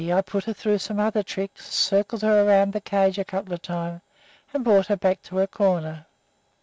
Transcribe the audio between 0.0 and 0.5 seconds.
I put